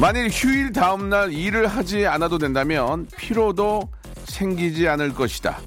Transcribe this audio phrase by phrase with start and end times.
[0.00, 3.90] 만일 휴일 다음날 일을 하지 않아도 된다면 피로도
[4.24, 5.58] 생기지 않을 것이다.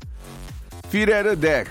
[0.91, 1.67] 피레르 덱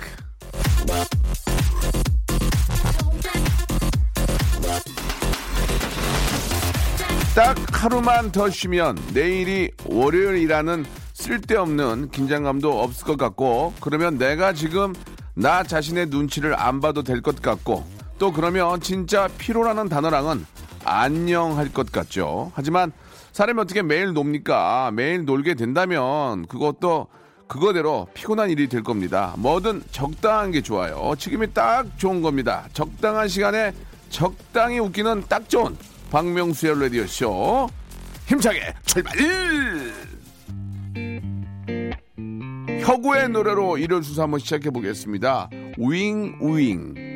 [7.35, 10.85] 딱 하루만 더 쉬면 내일이 월요일이라는
[11.15, 14.93] 쓸데없는 긴장감도 없을 것 같고 그러면 내가 지금
[15.35, 17.87] 나 자신의 눈치를 안 봐도 될 것 같고
[18.19, 20.45] 또 그러면 진짜 피로라는 단어랑은
[20.85, 22.53] 안녕할 것 같죠.
[22.55, 22.93] 하지만
[23.33, 24.91] 사람이 어떻게 매일 놉니까?
[24.93, 27.09] 매일 놀게 된다면 그것도
[27.47, 29.35] 그거대로 피곤한 일이 될 겁니다.
[29.39, 31.15] 뭐든 적당한 게 좋아요.
[31.19, 32.67] 지금이 딱 좋은 겁니다.
[32.73, 33.73] 적당한 시간에
[34.09, 35.77] 적당히 웃기는 딱 좋은
[36.11, 37.69] 박명수의 라디오 쇼
[38.27, 39.15] 힘차게 출발!
[42.81, 45.49] 혁우의 노래로 일요일 순서 한번 시작해 보겠습니다.
[45.79, 46.95] 윙 윙.
[46.95, 47.12] 비트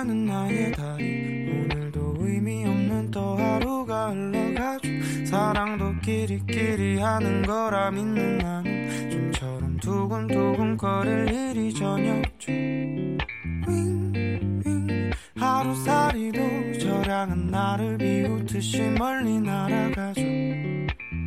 [0.00, 4.88] 가는 나의 다리 오늘도 의미 없는 또 하루가 흘러가죠.
[5.26, 12.50] 사랑도 끼리끼리 하는 거라 믿는 나는 좀처럼 두근두근 거릴 일이 저녁죠.
[13.68, 15.10] 윙윙.
[15.36, 20.22] 하루살이도 저량은 나를 비웃듯이 멀리 날아가죠.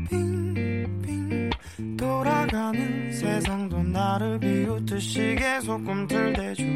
[0.09, 1.51] 빙빙.
[1.95, 6.72] 돌아가는 세상도 나를 비웃듯이 계속 꿈틀대죠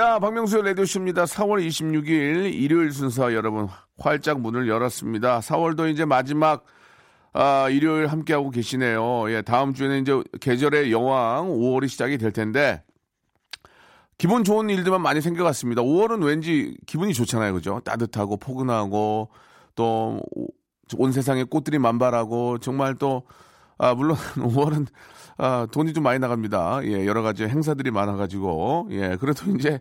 [0.00, 1.24] 자, 박명수의 라디오쇼입니다.
[1.24, 3.68] 4월 26일 일요일 순서 여러분
[3.98, 5.40] 활짝 문을 열었습니다.
[5.40, 6.64] 4월도 이제 마지막
[7.34, 9.30] 아, 일요일 함께하고 계시네요.
[9.30, 12.82] 예, 다음 주에는 이제 계절의 여왕 5월이 시작이 될 텐데
[14.16, 15.82] 기분 좋은 일들만 많이 생겨갔습니다.
[15.82, 17.52] 5월은 왠지 기분이 좋잖아요.
[17.52, 17.82] 그죠?
[17.84, 19.28] 따뜻하고 포근하고
[19.74, 20.18] 또
[20.96, 23.24] 온 세상에 꽃들이 만발하고 정말 또
[23.76, 24.86] 아, 물론 5월은
[25.42, 26.80] 아, 돈이 좀 많이 나갑니다.
[26.84, 29.80] 예, 여러 가지 행사들이 많아가지고 예, 그래도 이제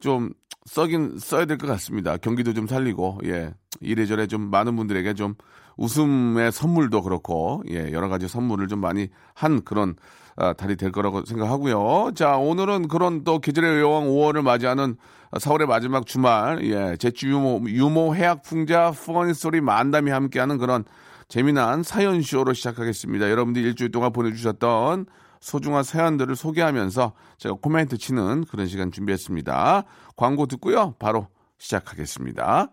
[0.00, 0.30] 좀
[0.64, 2.16] 써긴 써야 될 것 같습니다.
[2.16, 5.34] 경기도 좀 살리고 예, 이래저래 좀 많은 분들에게 좀
[5.76, 9.94] 웃음의 선물도 그렇고 예, 여러 가지 선물을 좀 많이 한 그런
[10.36, 12.12] 아, 달이 될 거라고 생각하고요.
[12.14, 14.96] 자, 오늘은 그런 또 계절의 여왕 5월을 맞이하는
[15.32, 20.84] 4월의 마지막 주말, 예, 제주 유모, 유모 해학 풍자 푸거니 소리 만담이 함께하는 그런
[21.28, 23.30] 재미난 사연쇼로 시작하겠습니다.
[23.30, 25.06] 여러분들이 일주일 동안 보내주셨던
[25.40, 29.84] 소중한 사연들을 소개하면서 제가 코멘트 치는 그런 시간 준비했습니다.
[30.16, 30.94] 광고 듣고요.
[30.98, 31.28] 바로
[31.58, 32.72] 시작하겠습니다.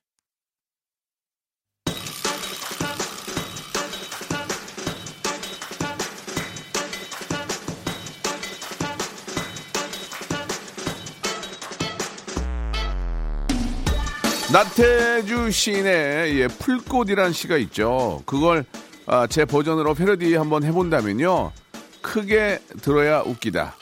[14.51, 18.21] 나태주 시인의 예, 풀꽃이란 시가 있죠.
[18.25, 18.65] 그걸
[19.05, 21.53] 아, 제 버전으로 패러디 한번 해본다면요.
[22.01, 23.75] 크게 들어야 웃기다.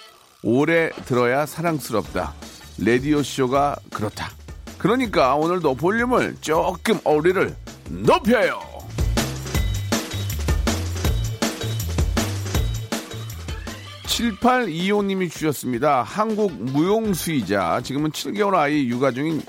[0.43, 2.35] 오래 들어야 사랑스럽다.
[2.77, 4.29] 레디오쇼가 그렇다.
[4.77, 7.55] 그러니까 오늘도 볼륨을 조금 어리를
[7.89, 8.59] 높여요.
[14.03, 16.03] 7825님이 주셨습니다.
[16.03, 19.41] 한국 무용수이자 지금은 7개월 아이 육아 중인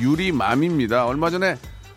[0.00, 1.06] 유리맘입니다.
[1.06, 1.56] 얼마 전에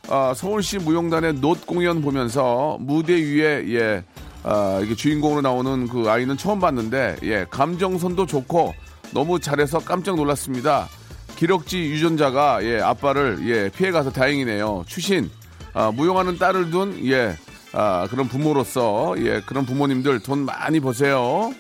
[0.09, 4.03] 어, 서울시 무용단의 노트 공연 보면서 무대 위에 예,
[4.44, 8.74] 아, 이게 주인공으로 나오는 그 아이는 처음 봤는데 예, 감정선도 좋고
[9.13, 10.88] 너무 잘해서 깜짝 놀랐습니다.
[11.36, 14.83] 기럭지 유전자가 예, 아빠를 예, 피해가서 다행이네요.
[14.88, 15.30] 추신
[15.74, 17.36] 아, 무용하는 딸을 둔 예,
[17.74, 21.54] 아, 그런 부모로서 예, 그런 부모님들 돈 많이 버세요.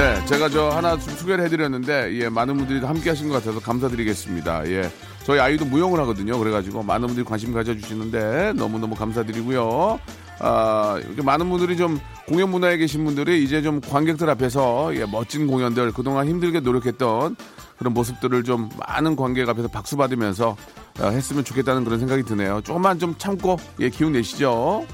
[0.00, 4.66] 네, 제가 저 하나 좀 소개를 해드렸는데, 예, 많은 분들이 함께 하신 것 같아서 감사드리겠습니다.
[4.70, 4.90] 예.
[5.24, 6.38] 저희 아이도 무용을 하거든요.
[6.38, 10.00] 그래가지고 많은 분들이 관심 가져주시는데 너무너무 감사드리고요.
[10.38, 15.46] 아, 이렇게 많은 분들이 좀 공연 문화에 계신 분들이 이제 좀 관객들 앞에서 예, 멋진
[15.46, 17.36] 공연들 그동안 힘들게 노력했던
[17.76, 20.56] 그런 모습들을 좀 많은 관객 앞에서 박수 받으면서
[20.98, 22.62] 어, 했으면 좋겠다는 그런 생각이 드네요.
[22.64, 24.86] 조금만 좀 참고 예, 기운 내시죠.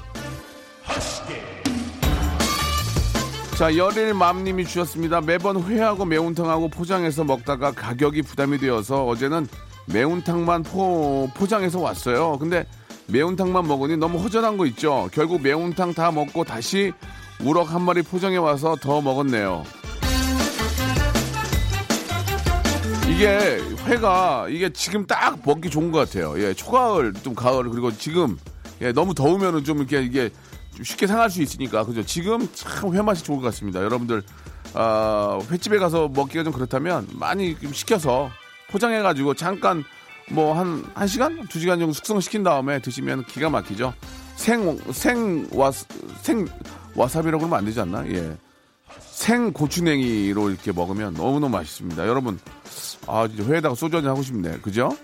[3.57, 5.19] 자, 열일 맘님이 주셨습니다.
[5.19, 9.47] 매번 회하고 매운탕하고 포장해서 먹다가 가격이 부담이 되어서 어제는
[9.87, 12.37] 매운탕만 포, 포장해서 왔어요.
[12.37, 12.67] 근데
[13.07, 15.09] 매운탕만 먹으니 너무 허전한 거 있죠.
[15.11, 16.93] 결국 매운탕 다 먹고 다시
[17.41, 19.63] 우럭 한 마리 포장해 와서 더 먹었네요.
[23.09, 26.39] 이게 회가 이게 지금 딱 먹기 좋은 것 같아요.
[26.39, 28.37] 예, 초가을 좀 가을 그리고 지금
[28.81, 30.37] 예, 너무 더우면은 좀 이렇게 이게 좀
[30.83, 32.03] 쉽게 상할 수 있으니까 그죠.
[32.05, 33.81] 지금 참 회 맛이 좋을 것 같습니다.
[33.83, 34.23] 여러분들
[34.73, 38.29] 아, 횟집에 가서 먹기가 좀 그렇다면 많이 좀 시켜서
[38.69, 39.83] 포장해가지고 잠깐
[40.31, 43.93] 뭐 한 한 시간 두 시간 정도 숙성시킨 다음에 드시면 기가 막히죠.
[44.35, 45.71] 생 생와
[46.21, 46.47] 생
[46.95, 48.05] 와사비라고 그러면 안 되지 않나?
[48.09, 48.35] 예.
[48.99, 52.07] 생 고추냉이로 이렇게 먹으면 너무너무 맛있습니다.
[52.07, 52.39] 여러분,
[53.07, 54.59] 아, 회에다가 소주 한잔 하고 싶네.
[54.59, 54.95] 그죠?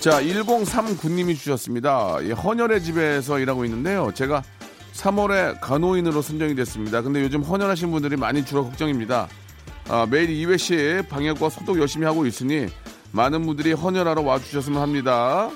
[0.00, 2.18] 자, 1039님이 주셨습니다.
[2.22, 4.12] 예, 헌혈의 집에서 일하고 있는데요.
[4.14, 4.44] 제가
[4.94, 7.02] 3월에 간호인으로 선정이 됐습니다.
[7.02, 9.28] 근데 요즘 헌혈하신 분들이 많이 줄어 걱정입니다.
[9.88, 12.68] 아, 매일 2회씩 방역과 소독 열심히 하고 있으니
[13.10, 15.50] 많은 분들이 헌혈하러 와주셨으면 합니다.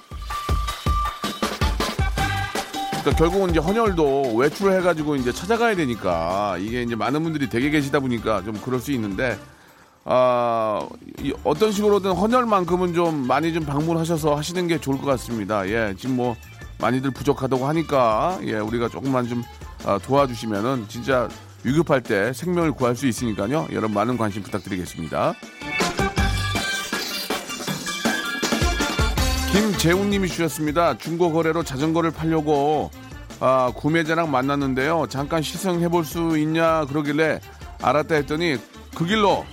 [2.91, 8.01] 그러니까 결국은 이제 헌혈도 외출을 해가지고 이제 찾아가야 되니까 이게 이제 많은 분들이 되게 계시다
[8.01, 9.39] 보니까 좀 그럴 수 있는데
[10.05, 10.89] 아
[11.45, 15.67] 어떤 식으로든 헌혈만큼은 좀 많이 좀 방문하셔서 하시는 게 좋을 것 같습니다.
[15.69, 16.37] 예, 지금 뭐
[16.79, 19.43] 많이들 부족하다고 하니까 예, 우리가 조금만 좀
[19.85, 21.29] 아, 도와주시면은 진짜
[21.65, 23.69] 위급할 때 생명을 구할 수 있으니까요.
[23.71, 25.35] 여러분 많은 관심 부탁드리겠습니다.
[29.53, 30.97] 김재훈님이 주셨습니다.
[30.99, 32.91] 중고 거래로 자전거를 팔려고
[33.39, 35.07] 아, 구매자랑 만났는데요.
[35.09, 37.39] 잠깐 시승해 볼 수 있냐 그러길래
[37.81, 38.57] 알았다 했더니
[38.95, 39.45] 그 길로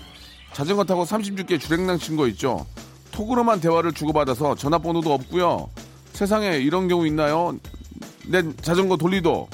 [0.59, 2.65] 자전거 타고 36개 주행랑 친 거 있죠.
[3.11, 5.69] 톡으로만 대화를 주고받아서 전화번호도 없고요.
[6.11, 7.57] 세상에 이런 경우 있나요?
[8.27, 9.47] 내 자전거 돌리도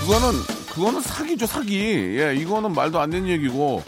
[0.00, 0.38] 그거는
[0.74, 1.76] 그거는 사기죠 사기.
[2.18, 3.84] 예, 이거는 말도 안 되는 얘기고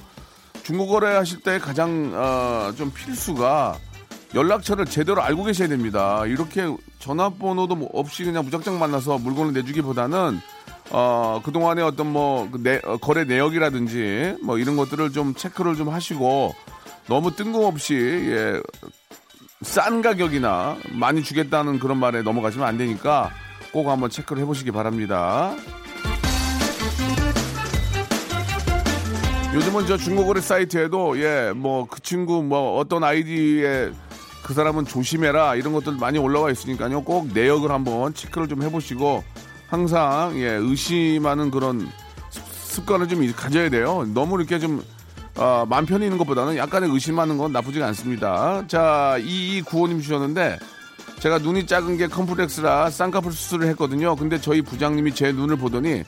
[0.63, 3.77] 중고거래 하실 때 가장 어, 좀 필수가
[4.37, 6.25] 연락처를 제대로 알고 계셔야 됩니다.
[6.27, 10.41] 이렇게 전화번호도 뭐 없이 그냥 무작정 만나서 물건을 내주기보다는
[10.91, 16.55] 어, 그동안의 어떤 뭐그 내, 어, 거래 내역이라든지 뭐 이런 것들을 좀 체크를 좀 하시고
[17.09, 18.61] 너무 뜬금없이 예,
[19.63, 23.31] 싼 가격이나 많이 주겠다는 그런 말에 넘어가시면 안 되니까
[23.73, 25.53] 꼭 한번 체크를 해보시기 바랍니다.
[29.55, 33.91] 요즘은 저 중고거래 사이트에도 예 뭐 그 친구 뭐 어떤 아이디에
[34.43, 39.25] 그 사람은 조심해라 이런 것들 많이 올라와 있으니까요 꼭 내역을 한번 체크를 좀 해보시고
[39.69, 41.89] 항상 예 의심하는 그런
[42.31, 44.83] 습관을 좀 가져야 돼요 너무 이렇게 좀
[45.37, 50.59] 어, 맘 편히 있는 것보다는 약간의 의심하는 건 나쁘지가 않습니다 자 이이 구호님 주셨는데
[51.21, 56.05] 제가 눈이 작은 게 컴플렉스라 쌍꺼풀 수술을 했거든요 근데 저희 부장님이 제 눈을 보더니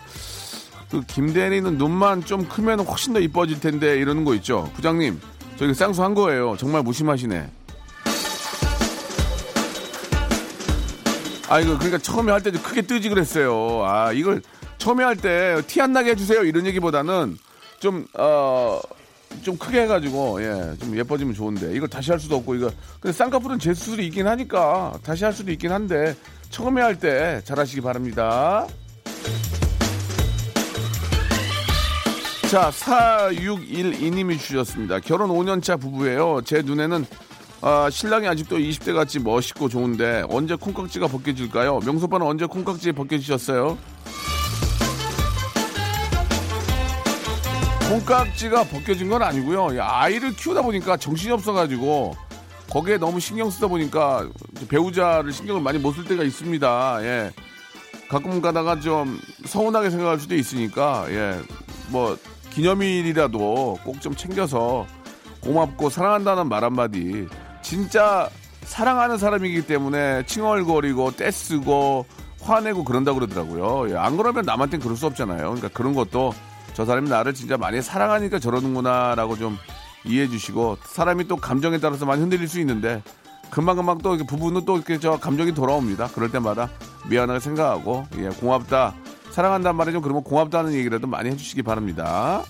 [0.91, 4.69] 그 김대리는 눈만 좀 크면 훨씬 더 이뻐질 텐데 이러는 거 있죠.
[4.75, 5.21] 부장님,
[5.57, 6.57] 저희 쌍수 한 거예요.
[6.59, 7.49] 정말 무심하시네.
[11.51, 13.85] 아 이거 그러니까 처음에 할때좀 크게 뜨지 그랬어요.
[13.85, 14.41] 아 이걸
[14.79, 17.37] 처음에 할 때 티 안 나게 해주세요 이런 얘기보다는
[17.81, 18.81] 좀 어.
[19.43, 23.59] 좀 크게 해가지고 예 좀 예뻐지면 좋은데 이걸 다시 할 수도 없고 이거 근데 쌍꺼풀은
[23.61, 26.17] 재수술이 있긴 하니까 다시 할 수도 있긴 한데
[26.51, 28.67] 처음에 할 때 잘하시기 바랍니다.
[32.51, 34.99] 자, 4612님이 주셨습니다.
[34.99, 36.41] 결혼 5년차 부부예요.
[36.45, 37.07] 제 눈에는
[37.63, 41.81] 아, 신랑이 아직도 20대 같이 멋있고 좋은데 언제 콩깍지가 벗겨질까요?
[41.81, 43.77] 명소빠는 언제 콩깍지 벗겨지셨어요?
[47.91, 49.83] 콩깍지가 벗겨진 건 아니고요.
[49.83, 52.15] 아이를 키우다 보니까 정신이 없어가지고
[52.71, 54.29] 거기에 너무 신경 쓰다 보니까
[54.69, 56.99] 배우자를 신경을 많이 못 쓸 때가 있습니다.
[57.03, 57.31] 예.
[58.09, 61.41] 가끔 가다가 좀 서운하게 생각할 수도 있으니까 예.
[61.89, 62.17] 뭐
[62.51, 64.87] 기념일이라도 꼭 좀 챙겨서
[65.41, 67.27] 고맙고 사랑한다는 말 한마디
[67.71, 68.29] 진짜
[68.63, 72.05] 사랑하는 사람이기 때문에 칭얼거리고 떼쓰고
[72.41, 73.93] 화내고 그런다 그러더라고요.
[73.93, 75.39] 예, 안 그러면 남한테는 그럴 수 없잖아요.
[75.39, 76.35] 그러니까 그런 것도
[76.75, 79.57] 저 사람이 나를 진짜 많이 사랑하니까 저러는구나라고 좀
[80.05, 83.05] 이해해 주시고 사람이 또 감정에 따라서 많이 흔들릴 수 있는데
[83.51, 86.09] 금방 금방 또 부부는 또 이렇게 저 감정이 돌아옵니다.
[86.09, 86.71] 그럴 때마다
[87.09, 88.97] 미안하게 생각하고 예, 고맙다.
[89.31, 92.43] 사랑한단 말에 좀 그러면 고맙다는 얘기라도 많이 해주시기 바랍니다.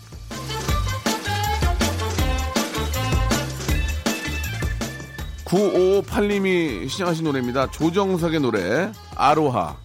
[5.50, 7.71] 9558님이 시청하신 노래입니다.
[7.73, 9.76] 조정석의 노래 아로하.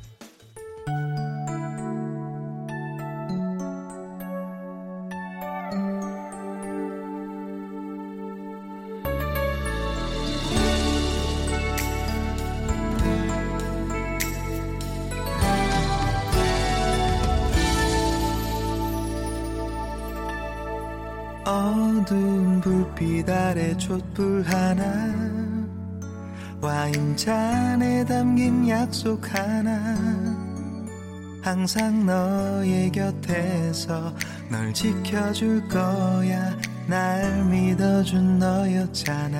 [35.36, 39.38] 지켜줄 거야 날 믿어준 너였잖아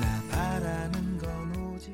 [0.00, 1.92] 나 바라는 건 오직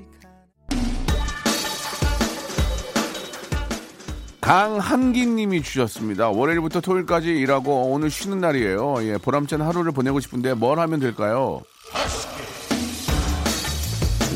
[4.41, 6.31] 강한기님이 주셨습니다.
[6.31, 9.03] 월요일부터 토요일까지 일하고 오늘 쉬는 날이에요.
[9.03, 11.63] 예, 보람찬 하루를 보내고 싶은데 뭘 하면 될까요?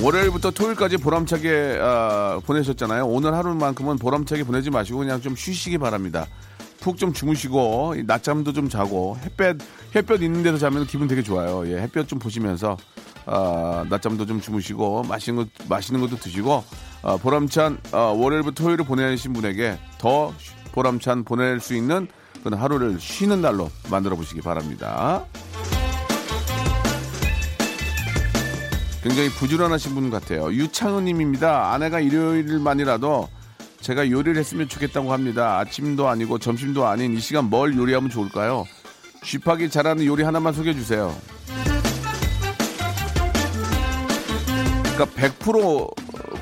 [0.02, 3.06] 월요일부터 토요일까지 보람차게 아, 보내셨잖아요.
[3.06, 6.26] 오늘 하루만큼은 보람차게 보내지 마시고 그냥 좀 쉬시기 바랍니다.
[6.80, 9.58] 푹 좀 주무시고 이 낮잠도 좀 자고 햇볕
[9.94, 11.66] 햇볕 있는 데서 자면 기분 되게 좋아요.
[11.70, 12.76] 예, 햇볕 좀 보시면서
[13.26, 16.64] 아, 낮잠도 좀 주무시고 맛있는 것 맛있는 것도 드시고
[17.02, 22.06] 아, 보람찬 아, 월요일부터 토요일을 보내신 분에게 더 쉬- 보람찬 보낼 수 있는
[22.42, 25.25] 그런 하루를 쉬는 날로 만들어 보시기 바랍니다.
[29.02, 30.52] 굉장히 부지런하신 분 같아요.
[30.52, 31.72] 유창은 님입니다.
[31.72, 33.28] 아내가 일요일만이라도
[33.80, 35.58] 제가 요리를 했으면 좋겠다고 합니다.
[35.58, 38.66] 아침도 아니고 점심도 아닌 이 시간 뭘 요리하면 좋을까요?
[39.25, 41.14] 쥐파기 잘하는 요리 하나만 소개해 주세요.
[44.94, 45.90] 그러니까 100%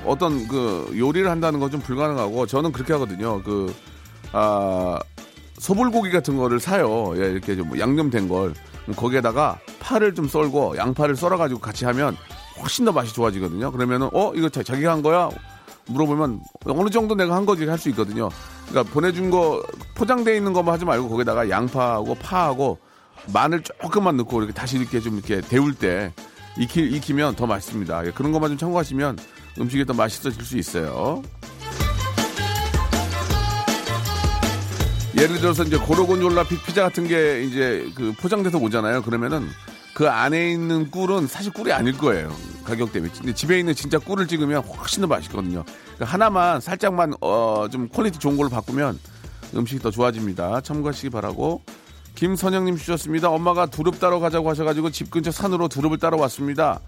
[0.04, 3.42] 어떤 그 요리를 한다는 건 좀 불가능하고 저는 그렇게 하거든요.
[3.42, 3.72] 그
[4.32, 4.98] 아,
[5.58, 7.12] 소불고기 같은 거를 사요.
[7.16, 8.54] 예, 이렇게 좀 양념된 걸.
[8.96, 12.16] 거기에다가 파를 좀 썰고 양파를 썰어가지고 같이 하면
[12.60, 13.70] 훨씬 더 맛이 좋아지거든요.
[13.70, 15.28] 그러면은 어 이거 자- 자기가 한 거야?
[15.88, 18.28] 물어보면 어느 정도 내가 한 거지 할 수 있거든요.
[18.68, 19.62] 그러니까 보내준 거
[19.94, 22.78] 포장돼 있는 것만 하지 말고 거기다가 양파하고 파하고
[23.32, 26.12] 마늘 조금만 넣고 이렇게 다시 이렇게 좀 이렇게 데울 때
[26.58, 28.06] 익히, 익히면 더 맛있습니다.
[28.06, 29.18] 예, 그런 것만 좀 참고하시면
[29.60, 31.22] 음식이 더 맛있어질 수 있어요.
[35.16, 39.02] 예를 들어서 이제 고로곤졸라 피- 피자 같은 게 이제 그 포장돼서 오잖아요.
[39.02, 39.48] 그러면은
[39.98, 42.32] 그 안에 있는 꿀은 사실 꿀이 아닐 거예요.
[42.62, 43.08] 가격 대비.
[43.08, 45.64] 근데 집에 있는 진짜 꿀을 찍으면 훨씬 더 맛있거든요.
[45.96, 48.96] 그러니까 하나만 살짝만 어 좀 quality 좋은 걸로 바꾸면
[49.56, 50.60] 음식이 더 좋아집니다.
[50.60, 51.62] 참고하시기 바라고.
[52.14, 53.28] 김선영님 주셨습니다.
[53.28, 56.78] 엄마가 두릅 따러 가자고 하셔가지고 집 근처 산으로 두릅을 따러 왔습니다.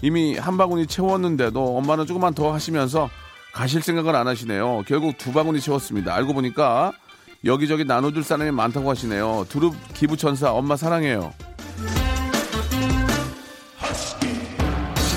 [0.00, 3.10] 이미 한 바구니 채웠는데도 엄마는 조금만 더 하시면서
[3.52, 4.84] 가실 생각을 안 하시네요.
[4.86, 6.14] 결국 두 바구니 채웠습니다.
[6.14, 6.92] 알고 보니까
[7.44, 9.44] 여기저기 나눠줄 사람이 많다고 하시네요.
[9.50, 11.34] 두릅 기부천사 엄마 사랑해요.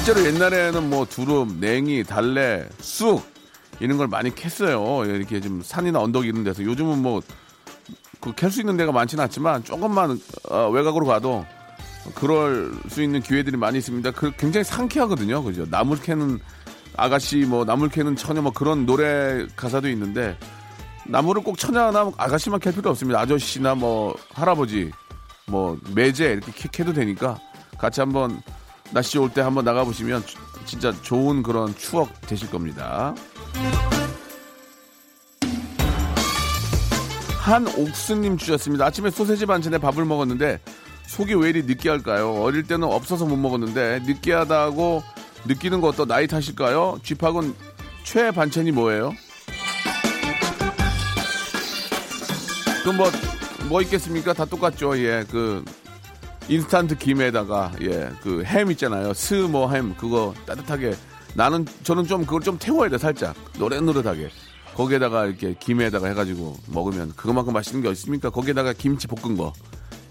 [0.07, 3.21] 실제로 옛날에는 뭐 두릅, 냉이, 달래, 쑥
[3.81, 5.05] 이런 걸 많이 캤어요.
[5.13, 7.21] 이렇게 좀 산이나 언덕 이런 데서 요즘은 뭐
[8.21, 10.17] 그 캘 수 있는 데가 많지는 않지만 조금만
[10.49, 11.45] 어, 외곽으로 가도
[12.15, 14.11] 그럴 수 있는 기회들이 많이 있습니다.
[14.11, 15.43] 그 굉장히 상쾌하거든요.
[15.43, 15.65] 그죠?
[15.69, 16.39] 나물 캐는
[16.95, 20.37] 아가씨 뭐 나물 캐는 처녀 뭐 그런 노래 가사도 있는데
[21.05, 23.19] 나무를 꼭 처녀나 아가씨만 캘 필요 없습니다.
[23.19, 24.89] 아저씨나 뭐 할아버지
[25.47, 27.37] 뭐 매제 이렇게 캐- 캐도 되니까
[27.77, 28.41] 같이 한번
[28.91, 30.23] 날씨 올때 한번 나가 보시면
[30.65, 33.13] 진짜 좋은 그런 추억 되실 겁니다.
[37.39, 38.85] 한옥수님 주셨습니다.
[38.85, 40.59] 아침에 소세지 반찬에 밥을 먹었는데
[41.07, 42.33] 속이 왜 이리 느끼할까요?
[42.41, 45.03] 어릴 때는 없어서 못 먹었는데 느끼하다고
[45.45, 46.99] 느끼는 것도 나이 탓일까요?
[47.03, 47.55] 쥐팍은
[48.03, 49.13] 최애 반찬이 뭐예요?
[52.81, 53.11] 그럼 뭐,
[53.69, 54.33] 뭐 있겠습니까?
[54.33, 54.97] 다 똑같죠.
[54.97, 55.63] 예, 그,
[56.49, 59.13] 인스턴트 김에다가, 예, 그 햄 있잖아요.
[59.13, 60.95] 스뭐 햄, 그거 따뜻하게.
[61.33, 63.35] 나는, 저는 좀 그걸 좀 태워야 돼, 살짝.
[63.59, 64.29] 노릇노릇하게.
[64.75, 68.29] 거기에다가 이렇게 김에다가 해가지고 먹으면 그거만큼 맛있는 게 어딨습니까?
[68.29, 69.51] 거기에다가 김치 볶은 거.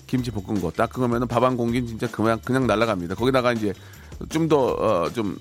[0.07, 0.71] 김치 볶은 거.
[0.71, 3.15] 딱 그거면은 밥 한 공기는 진짜 그냥, 그냥 날아갑니다.
[3.15, 3.73] 거기다가 이제
[4.29, 5.37] 좀 더, 어, 좀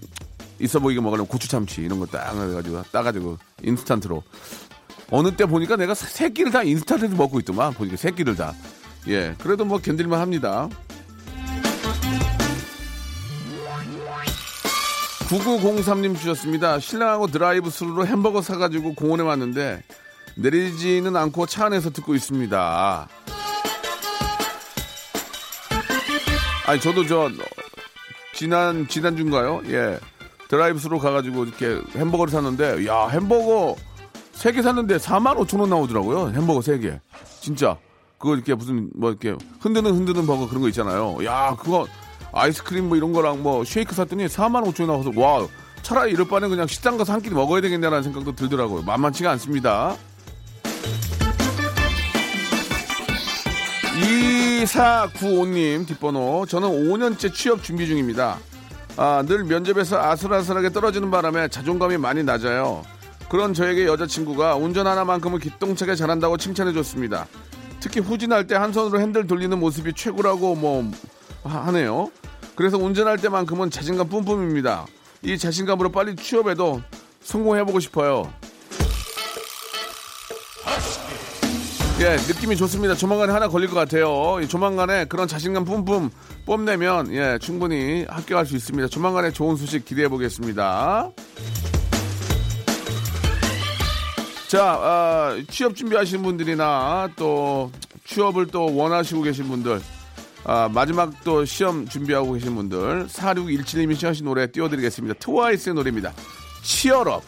[0.60, 4.24] 있어 보이게 먹으려면 고추 참치 이런 거 딱 해가지고 따가지고 인스턴트로.
[5.12, 8.54] 어느 때 보니까 내가 세- 세 끼를 다 인스턴트에서 먹고 있더만 보니까 세 끼를 다.
[9.08, 10.68] 예, 그래도 뭐 견딜만 합니다.
[15.30, 16.80] 9903님 주셨습니다.
[16.80, 19.84] 신랑하고 드라이브 스루로 햄버거 사가지고 공원에 왔는데
[20.36, 23.08] 내리지는 않고 차 안에서 듣고 있습니다.
[26.68, 27.30] 아니 저도 저
[28.34, 29.62] 지난 지난 주인가요?
[29.68, 30.00] 예
[30.48, 33.76] 드라이브 스루 가가지고 이렇게 햄버거를 샀는데 야 햄버거
[34.34, 36.30] 세 개 샀는데 4만 5천 원 나오더라고요.
[36.34, 37.00] 햄버거 세 개.
[37.40, 37.78] 진짜.
[38.20, 41.24] 그거 이렇게 무슨 뭐 이렇게 흔드는 흔드는 버거 그런 거 있잖아요.
[41.26, 41.88] 야, 그거
[42.46, 45.48] 아이스크림 뭐 이런 거랑 뭐 쉐이크 샀더니 4만 5천 원 나와서 와
[45.82, 48.82] 차라리 이럴 바에는 그냥 식당 가서 한 끼 먹어야 되겠네라는 생각도 들더라고요.
[48.84, 49.96] 만만치가 않습니다.
[54.56, 58.38] 2495님 뒷번호 저는 5년째 취업 준비 중입니다.
[58.98, 62.84] 아, 늘 면접에서 아슬아슬하게 떨어지는 바람에 자존감이 많이 낮아요.
[63.30, 67.28] 그런 저에게 여자친구가 운전 하나만큼은 기똥차게 잘한다고 칭찬해줬습니다.
[67.80, 70.90] 특히 후진할 때 한 손으로 핸들 돌리는 모습이 최고라고 뭐
[71.44, 72.10] 하- 하네요.
[72.56, 74.86] 그래서 운전할 때만큼은 자신감 뿜뿜입니다.
[75.24, 76.82] 이 자신감으로 빨리 취업해도
[77.22, 78.32] 성공해보고 싶어요.
[82.02, 82.94] 예, 느낌이 좋습니다.
[82.94, 84.40] 조만간에 하나 걸릴 것 같아요.
[84.42, 86.12] 이 조만간에 그런 자신감 뿜뿜
[86.46, 88.90] 뽐내면 예, 충분히 합격할 수 있습니다.
[88.90, 91.12] 조만간에 좋은 소식 기대해 보겠습니다.
[94.48, 97.72] 자, 아, 취업 준비하시는 분들이나 또
[98.06, 99.82] 취업을 또 원하시고 계신 분들,
[100.46, 105.16] 아, 마지막 또 시험 준비하고 계신 분들, 4617님이 시청하신 노래 띄워드리겠습니다.
[105.20, 106.14] 트와이스의 노래입니다.
[106.64, 107.24] 치얼업.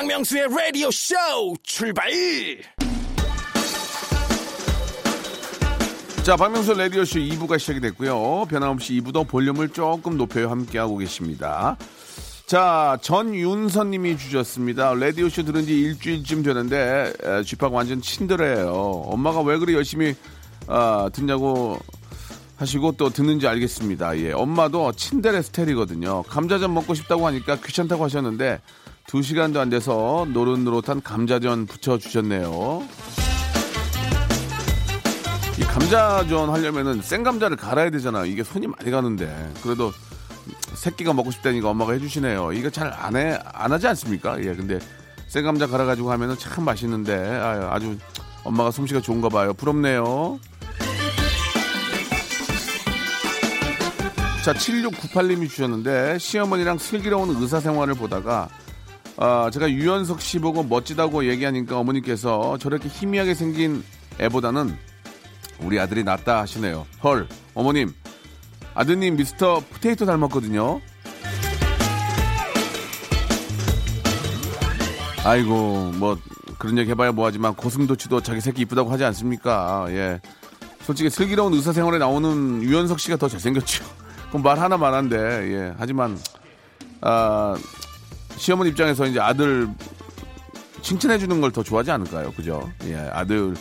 [0.00, 1.14] 박명수의 라디오 쇼
[1.62, 2.10] 출발
[6.22, 8.46] 자, 박명수 라디오 쇼 2부가 시작이 됐고요.
[8.46, 11.76] 변함없이 2부도 볼륨을 조금 높여 함께하고 계십니다.
[12.46, 14.94] 자, 전윤선 님이 주셨습니다.
[14.94, 18.70] 라디오쇼 들은 지 일주일쯤 되는데, 에, 쥐팍 완전 친들해요.
[19.06, 20.14] 엄마가 왜 그리 열심히,
[20.66, 21.78] 아, 듣냐고
[22.60, 24.18] 하시고 또 듣는지 알겠습니다.
[24.18, 24.32] 예.
[24.32, 26.22] 엄마도 친데레 스타일이거든요.
[26.24, 28.60] 감자전 먹고 싶다고 하니까 귀찮다고 하셨는데,
[29.06, 32.86] 두 시간도 안 돼서 노릇노릇한 감자전 부쳐 주셨네요.
[35.58, 38.26] 이 감자전 하려면은 생 감자를 갈아야 되잖아.
[38.26, 39.52] 이게 손이 많이 가는데.
[39.62, 39.90] 그래도
[40.74, 42.52] 새끼가 먹고 싶다니까 엄마가 해주시네요.
[42.52, 44.38] 이거 잘 안 해, 안 하지 않습니까?
[44.40, 44.78] 예, 근데
[45.28, 47.14] 생 감자 갈아가지고 하면은 참 맛있는데.
[47.14, 47.96] 아유, 아주
[48.44, 49.54] 엄마가 솜씨가 좋은가 봐요.
[49.54, 50.38] 부럽네요.
[54.44, 58.48] 자, 7698님이 주셨는데, 시어머니랑 슬기로운 의사 생활을 보다가,
[59.18, 63.84] 아, 제가 유연석 씨 보고 멋지다고 얘기하니까 어머니께서 저렇게 희미하게 생긴
[64.18, 64.74] 애보다는
[65.60, 66.86] 우리 아들이 낫다 하시네요.
[67.04, 67.92] 헐, 어머님,
[68.74, 70.80] 아드님 미스터 포테이토 닮았거든요.
[75.22, 76.18] 아이고, 뭐,
[76.58, 79.84] 그런 얘기 해봐야 뭐하지만 고슴도치도 자기 새끼 이쁘다고 하지 않습니까?
[79.90, 80.18] 예.
[80.80, 83.99] 솔직히 슬기로운 의사생활에 나오는 유연석 씨가 더 잘생겼죠.
[84.30, 85.16] 그럼 말 하나 말한데,
[85.52, 85.74] 예.
[85.78, 86.18] 하지만,
[87.00, 87.56] 아,
[88.36, 89.68] 시어머니 입장에서 이제 아들
[90.82, 92.32] 칭찬해 주는 걸 더 좋아하지 않을까요?
[92.32, 92.70] 그죠?
[92.84, 93.54] 예, 아들.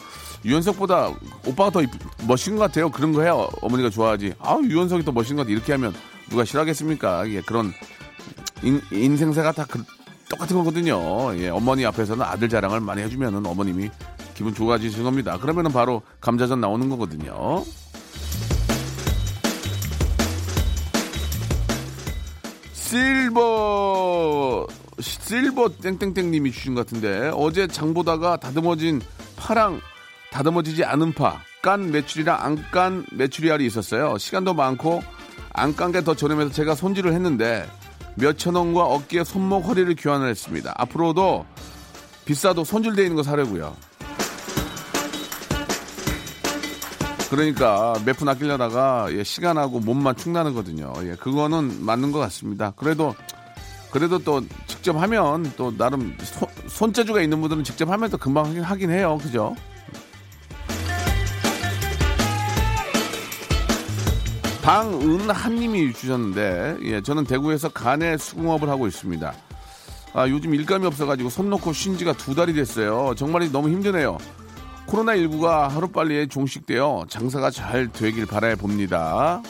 [0.45, 1.09] 유연석보다
[1.45, 1.81] 오빠가 더
[2.25, 2.89] 멋있는 것 같아요.
[2.89, 3.49] 그런 거 해요.
[3.61, 4.35] 어머니가 좋아하지.
[4.39, 5.51] 아 유연석이 더 멋있는 것 같아.
[5.51, 5.93] 이렇게 하면
[6.29, 7.29] 누가 싫어하겠습니까?
[7.31, 7.73] 예, 그런
[8.63, 9.83] 인, 인생사가 다 그-
[10.29, 11.37] 똑같은 거거든요.
[11.37, 13.89] 예, 어머니 앞에서는 아들 자랑을 많이 해주면은 어머님이
[14.33, 15.37] 기분 좋아지시는 겁니다.
[15.39, 17.65] 그러면은 바로 감자전 나오는 거거든요.
[22.89, 24.65] 실버
[24.99, 28.99] 실버 땡땡땡님이 주신 것 같은데 어제 장 보다가 다듬어진
[29.37, 29.79] 파랑
[30.31, 34.17] 다듬어지지 않은 파, 깐 메추리랑 안 깐 메추리알이 있었어요.
[34.17, 35.03] 시간도 많고
[35.53, 37.69] 안 깐 게 더 저렴해서 제가 손질을 했는데
[38.15, 40.73] 몇천 원과 어깨, 손목, 허리를 교환을 했습니다.
[40.75, 41.45] 앞으로도
[42.25, 43.75] 비싸도 손질되어 있는 거 사려고요.
[47.29, 50.93] 그러니까 몇 푼 아끼려다가 예, 시간하고 몸만 축나는 거든요.
[51.03, 52.73] 예, 그거는 맞는 것 같습니다.
[52.75, 53.15] 그래도
[53.91, 58.61] 그래도 또 직접 하면 또 나름 손, 손재주가 있는 분들은 직접 하면 또 금방 하긴,
[58.61, 59.17] 하긴 해요.
[59.21, 59.55] 그죠?
[64.61, 69.33] 방은한님이 주셨는데, 예, 저는 대구에서 간의 수공업을 하고 있습니다.
[70.13, 73.13] 아, 요즘 일감이 없어가지고 손 놓고 쉰 지가 두 달이 됐어요.
[73.15, 74.17] 정말 너무 힘드네요.
[74.89, 79.41] 코로나19가 하루빨리 종식되어 장사가 잘 되길 바라야 봅니다.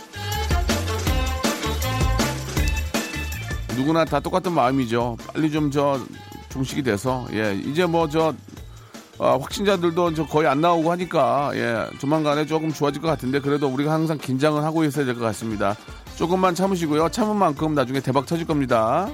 [3.76, 5.18] 누구나 다 똑같은 마음이죠.
[5.34, 6.00] 빨리 좀 저
[6.50, 8.34] 종식이 돼서 예 이제 뭐저
[9.20, 14.18] 확진자들도 저 거의 안 나오고 하니까 예 조만간에 조금 좋아질 것 같은데 그래도 우리가 항상
[14.18, 15.76] 긴장을 하고 있어야 될 것 같습니다.
[16.18, 17.10] 조금만 참으시고요.
[17.10, 19.08] 참은 만큼 나중에 대박 터질 겁니다.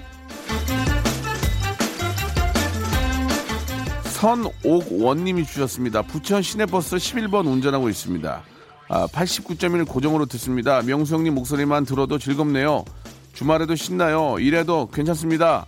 [4.26, 6.02] 선옥원님이 주셨습니다.
[6.02, 8.42] 부천 시내버스 11번 운전하고 있습니다.
[8.88, 10.82] 아, 89.1 고정으로 듣습니다.
[10.82, 12.86] 명수 형님 목소리만 들어도 즐겁네요.
[13.34, 14.38] 주말에도 신나요.
[14.40, 15.68] 이래도 괜찮습니다.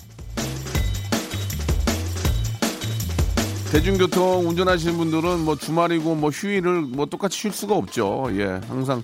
[3.72, 8.28] 대중교통 운전하시는 분들은 뭐 주말이고 뭐 휴일을 뭐 똑같이 쉴 수가 없죠.
[8.32, 9.04] 예, 항상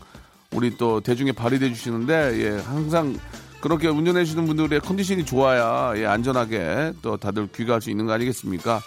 [0.56, 3.16] 우리 또 대중에 발휘해 주시는데 예, 항상
[3.62, 8.82] 그렇게 운전해 주시는 분들의 컨디션이 좋아야 예, 안전하게 또 다들 귀가할 수 있는 거 아니겠습니까?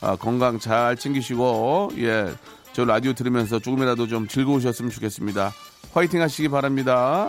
[0.00, 2.32] 아, 건강 잘 챙기시고 예,
[2.72, 5.52] 저 라디오 들으면서 조금이라도 좀 즐거우셨으면 좋겠습니다.
[5.92, 7.28] 화이팅 하시기 바랍니다.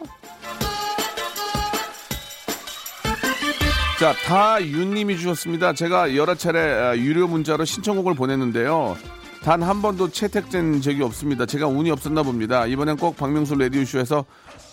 [3.99, 5.73] 자, 다윤님이 주셨습니다.
[5.73, 8.97] 제가 여러 차례 아, 유료 문자로 신청곡을 보냈는데요.
[9.43, 11.45] 단 한 번도 채택된 적이 없습니다.
[11.45, 12.65] 제가 운이 없었나 봅니다.
[12.65, 14.25] 이번엔 꼭 박명수 라디오쇼에서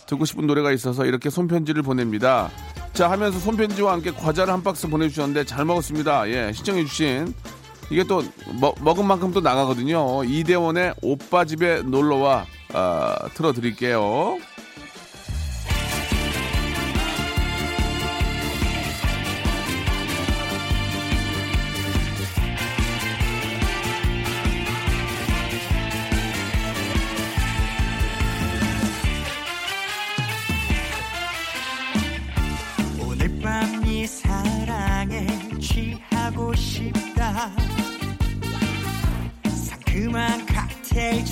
[0.06, 2.50] 듣고 싶은 노래가 있어서 이렇게 손편지를 보냅니다.
[2.92, 6.28] 자, 하면서 손편지와 함께 과자를 한 박스 보내주셨는데 잘 먹었습니다.
[6.30, 7.34] 예, 신청해주신.
[7.90, 8.22] 이게 또
[8.60, 10.24] 먹, 먹은 만큼 또 나가거든요.
[10.24, 14.38] 이대원의 오빠 집에 놀러와 아, 틀어드릴게요.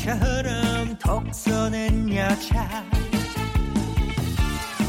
[0.08, 2.84] 칵테일처럼 독서는 여자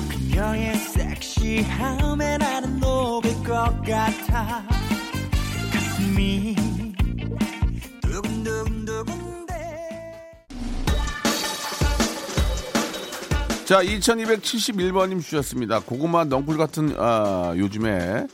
[0.10, 4.64] 그녀의 섹시함에 나는 녹을 것 같아
[5.74, 6.56] 가슴이
[8.02, 9.54] 두근두근두근대
[13.66, 15.82] 자, 2271번님 주셨습니다.
[15.82, 18.26] 고구마 넝쿨 같은, 아, 요즘에,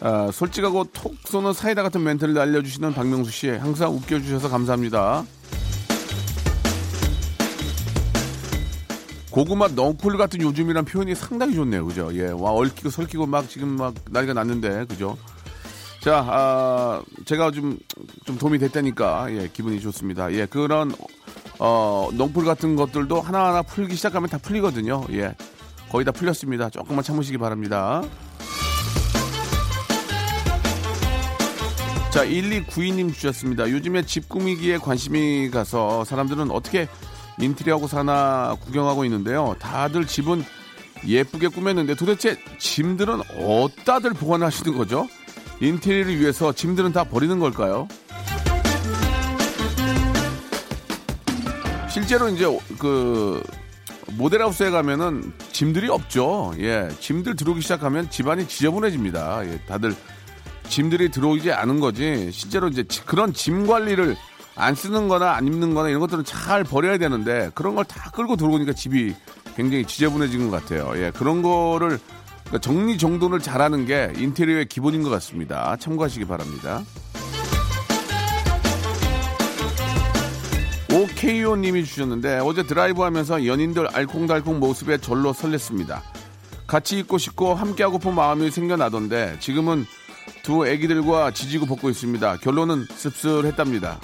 [0.00, 3.48] 아, 솔직하고 톡 쏘는 사이다 같은 멘트를 알려주시는 박명수 씨.
[3.48, 5.24] 항상 웃겨주셔서 감사합니다.
[9.34, 11.84] 고구마 넝쿨 같은 요즘이란 표현이 상당히 좋네요.
[11.84, 12.08] 그죠?
[12.14, 12.28] 예.
[12.28, 15.18] 와, 얽히고 설키고 막 지금 막 난리가 났는데, 그죠?
[16.00, 17.76] 자, 아, 제가 좀,
[18.24, 20.32] 좀 도움이 됐다니까, 예, 기분이 좋습니다.
[20.34, 20.94] 예, 그런,
[21.58, 25.04] 어, 넝풀 같은 것들도 하나하나 풀기 시작하면 다 풀리거든요.
[25.10, 25.34] 예.
[25.90, 26.70] 거의 다 풀렸습니다.
[26.70, 28.02] 조금만 참으시기 바랍니다.
[32.12, 33.68] 자, 1292님 주셨습니다.
[33.68, 36.86] 요즘에 집 꾸미기에 관심이 가서 사람들은 어떻게
[37.38, 39.54] 인테리어하고 사나 구경하고 있는데요.
[39.58, 40.44] 다들 집은
[41.06, 45.06] 예쁘게 꾸몄는데 도대체 짐들은 어디다들 보관하시는 거죠?
[45.60, 47.88] 인테리어를 위해서 짐들은 다 버리는 걸까요?
[51.90, 52.44] 실제로 이제
[52.78, 53.42] 그
[54.16, 56.54] 모델하우스에 가면은 짐들이 없죠.
[56.58, 59.46] 예, 짐들 들어오기 시작하면 집안이 지저분해집니다.
[59.46, 59.94] 예, 다들
[60.68, 62.30] 짐들이 들어오지 않은 거지.
[62.32, 64.16] 실제로 이제 지- 그런 짐 관리를
[64.56, 68.36] 안 쓰는 거나 안 입는 거나 이런 것들은 잘 버려야 되는데 그런 걸 다 끌고
[68.36, 69.14] 들어오니까 집이
[69.56, 70.92] 굉장히 지저분해진 것 같아요.
[70.96, 71.98] 예, 그런 거를
[72.44, 75.76] 그러니까 정리 정돈을 잘하는 게 인테리어의 기본인 것 같습니다.
[75.76, 76.82] 참고하시기 바랍니다.
[80.92, 86.00] 오케이오 님이 주셨는데 어제 드라이브 하면서 연인들 알콩달콩 모습에 절로 설렜습니다.
[86.66, 89.86] 같이 있고 싶고 함께하고픈 마음이 생겨나던데 지금은
[90.44, 92.36] 두 애기들과 지지고 볶고 있습니다.
[92.38, 93.98] 결론은 씁쓸했답니다.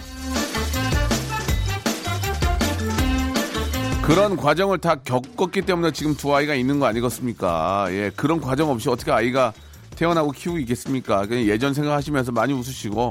[4.02, 7.86] 그런 과정을 다 겪었기 때문에 지금 두 아이가 있는 거 아니겠습니까?
[7.90, 9.52] 예, 그런 과정 없이 어떻게 아이가
[9.94, 11.26] 태어나고 키우고 있겠습니까?
[11.26, 13.10] 그냥 예전 생각하시면서 많이 웃으시고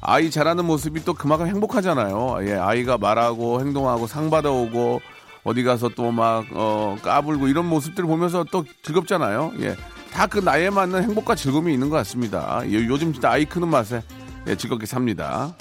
[0.00, 2.38] 아이 자라는 모습이 또 그만큼 행복하잖아요.
[2.48, 5.00] 예, 아이가 말하고 행동하고 상 받아오고
[5.42, 9.52] 어디 가서 또막 어, 까불고 이런 모습들을 보면서 또 즐겁잖아요.
[9.60, 9.74] 예,
[10.12, 12.60] 다 그 나이에 맞는 행복과 즐거움이 있는 것 같습니다.
[12.66, 14.02] 예, 요즘 진짜 아이 크는 맛에
[14.46, 15.54] 예, 즐겁게 삽니다.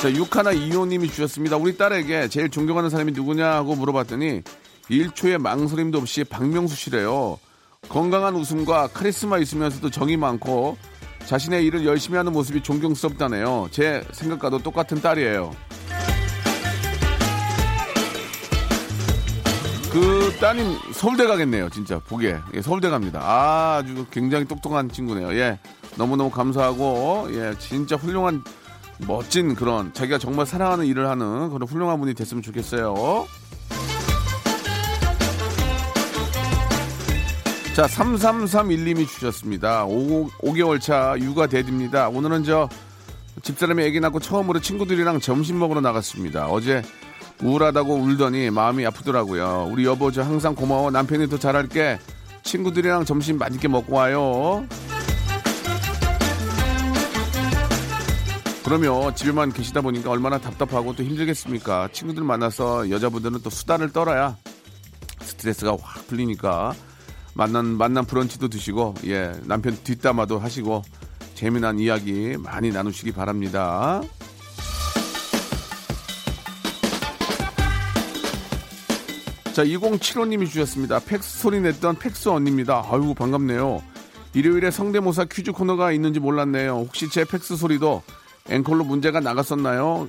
[0.00, 1.58] 자, 육하나 이호님이 주셨습니다.
[1.58, 4.42] 우리 딸에게 제일 존경하는 사람이 누구냐고 물어봤더니
[4.88, 7.38] 1초의 망설임도 없이 박명수 씨래요.
[7.90, 10.78] 건강한 웃음과 카리스마 있으면서도 정이 많고
[11.26, 13.68] 자신의 일을 열심히 하는 모습이 존경스럽다네요.
[13.72, 15.54] 제 생각과도 똑같은 딸이에요.
[19.92, 23.20] 그 따님 서울대 가겠네요, 진짜 보기에 예, 서울대 갑니다.
[23.22, 25.34] 아, 아주 굉장히 똑똑한 친구네요.
[25.34, 25.58] 예,
[25.98, 28.42] 너무 너무 감사하고 예, 진짜 훌륭한
[29.06, 33.26] 멋진 그런 자기가 정말 사랑하는 일을 하는 그런 훌륭한 분이 됐으면 좋겠어요.
[37.74, 39.84] 자, 3331님이 주셨습니다.
[39.84, 42.08] 5, 5개월 차 육아 대디입니다.
[42.08, 42.68] 오늘은 저
[43.42, 46.48] 집사람이 아기 낳고 처음으로 친구들이랑 점심 먹으러 나갔습니다.
[46.48, 46.82] 어제
[47.42, 49.68] 우울하다고 울더니 마음이 아프더라고요.
[49.70, 50.90] 우리 여보 저 항상 고마워.
[50.90, 51.98] 남편이 더 잘할게.
[52.42, 54.66] 친구들이랑 점심 맛있게 먹고 와요.
[58.70, 61.88] 그러면 집에만 계시다 보니까 얼마나 답답하고 또 힘들겠습니까?
[61.90, 64.36] 친구들 만나서 여자분들은 또 수다를 떨어야
[65.22, 66.72] 스트레스가 확 풀리니까
[67.34, 70.82] 만난 만난 브런치도 드시고 예 남편 뒷담화도 하시고
[71.34, 74.02] 재미난 이야기 많이 나누시기 바랍니다.
[79.52, 81.00] 자 2075님이 주셨습니다.
[81.00, 82.86] 팩스 소리 냈던 팩스 언니입니다.
[82.88, 83.82] 아유 반갑네요.
[84.32, 86.76] 일요일에 성대모사 퀴즈 코너가 있는지 몰랐네요.
[86.86, 88.04] 혹시 제 팩스 소리도
[88.50, 90.08] 앵콜로 문제가 나갔었나요?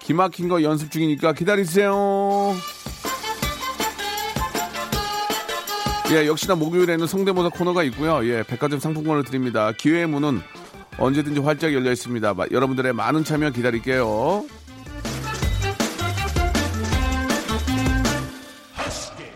[0.00, 2.54] 기막힌 거 연습 중이니까 기다리세요.
[6.12, 8.26] 예, 역시나 목요일에는 성대모사 코너가 있고요.
[8.26, 9.72] 예, 백화점 상품권을 드립니다.
[9.76, 10.42] 기회의 문은
[10.98, 12.34] 언제든지 활짝 열려 있습니다.
[12.34, 14.44] 마- 여러분들의 많은 참여 기다릴게요.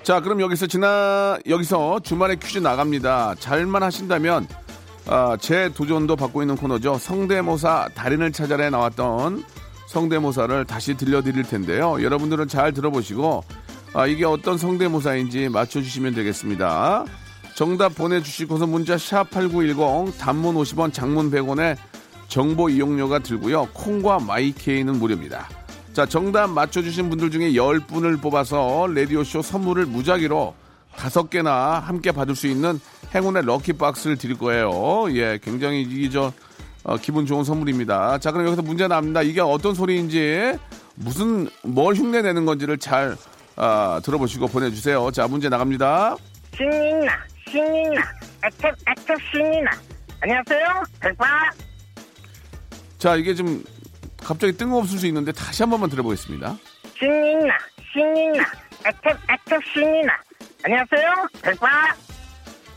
[0.03, 3.35] 자, 그럼 여기서 지나 여기서 주말에 퀴즈 나갑니다.
[3.41, 4.47] 잘만 하신다면
[5.11, 6.99] 아, 제 도전도 받고 있는 코너죠.
[6.99, 9.43] 성대모사 달인을 찾아내 나왔던
[9.87, 12.03] 성대모사를 다시 들려드릴 텐데요.
[12.03, 13.43] 여러분들은 잘 들어보시고
[13.95, 17.07] 아, 이게 어떤 성대모사인지 맞춰주시면 되겠습니다.
[17.55, 21.77] 정답 보내주시고서 문자 샵8910 단문 50원 장문 100원에
[22.29, 23.69] 정보 이용료가 들고요.
[23.73, 25.49] 콩과 마이케이는 무료입니다.
[25.95, 30.55] 자, 정답 맞춰주신 분들 중에 10분을 뽑아서 라디오쇼 선물을 무작위로
[30.99, 32.81] 다섯 개나 함께 받을 수 있는
[33.15, 35.07] 행운의 럭키 박스를 드릴 거예요.
[35.17, 36.33] 예, 굉장히 이게 저,
[36.83, 38.19] 어, 기분 좋은 선물입니다.
[38.19, 39.23] 자, 그럼 여기서 문제 나옵니다.
[39.23, 40.59] 이게 어떤 소리인지,
[40.97, 43.17] 무슨, 뭘 흉내 내는 건지를 잘,
[43.55, 45.11] 아, 들어보시고 보내주세요.
[45.13, 46.17] 자, 문제 나갑니다.
[46.57, 47.13] 신이나
[47.49, 48.03] 신이나
[48.45, 49.71] 액텝 액텝 신이나
[50.21, 51.51] 안녕하세요 백바
[52.99, 53.63] 자, 이게 좀
[54.21, 56.57] 갑자기 뜬금없을 수 있는데 다시 한 번만 들어보겠습니다.
[56.99, 57.55] 신이나
[57.93, 58.45] 신이나
[58.87, 60.28] 액텝 액텝 신이나
[60.65, 61.69] 안녕하세요 백바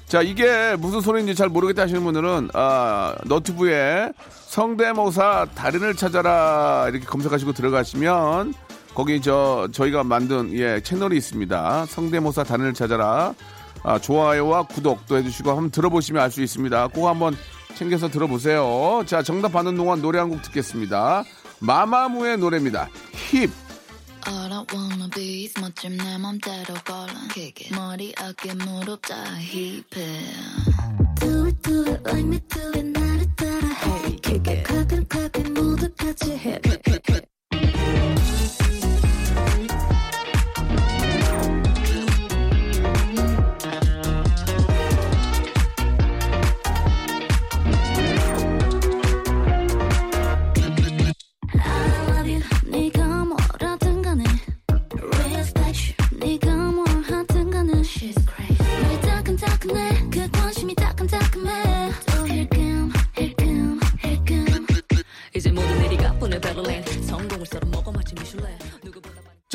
[0.07, 7.53] 자, 이게 무슨 소리인지 잘 모르겠다 하시는 분들은, 아, 너튜브에 성대모사 달인을 찾아라 이렇게 검색하시고
[7.53, 8.53] 들어가시면
[8.93, 11.85] 거기 저, 저희가 만든, 예, 채널이 있습니다.
[11.85, 13.33] 성대모사 달인을 찾아라.
[13.83, 16.87] 아, 좋아요와 구독도 해주시고 한번 들어보시면 알 수 있습니다.
[16.89, 17.33] 꼭 한번
[17.75, 19.03] 챙겨서 들어보세요.
[19.05, 21.23] 자, 정답 받는 동안 노래 한 곡 듣겠습니다.
[21.61, 22.89] 마마무의 노래입니다.
[23.31, 23.49] 힙.
[24.28, 29.14] All I wanna be is 멋짐 내 맘대로 걸어 Kick it 머리 어깨 무릎 다
[29.38, 29.85] 힙해
[31.20, 35.06] Do it do it like me do it 나를 따라 해 Kick it clap it
[35.11, 38.10] clap it 모두 같이 해 I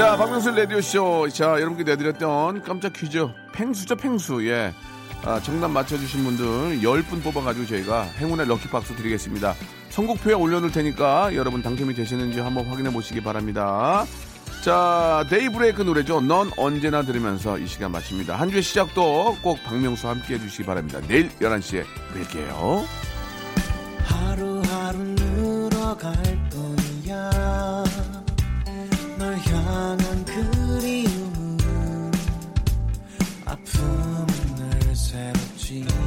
[0.00, 1.28] 자, 박명수 라디오쇼.
[1.28, 3.28] 자, 여러분께 내드렸던 깜짝 퀴즈.
[3.52, 4.42] 팽수죠, 팽수.
[4.48, 4.72] 예.
[5.26, 9.54] 아, 정답 맞춰주신 분들 10분 뽑아가지고 저희가 행운의 럭키박스 드리겠습니다.
[9.90, 14.06] 선곡표에 올려놓을 테니까 여러분 당첨이 되시는지 한번 확인해 보시기 바랍니다.
[14.64, 16.22] 자, 데이브레이크 노래죠.
[16.22, 18.36] 넌 언제나 들으면서 이 시간 마칩니다.
[18.36, 21.00] 한 주의 시작도 꼭 박명수 함께 해주시기 바랍니다.
[21.08, 21.84] 내일 11시에
[22.14, 22.84] 뵐게요.
[24.06, 26.14] 하루하루 늘어갈
[26.48, 27.79] 뿐이야
[35.70, 35.99] 새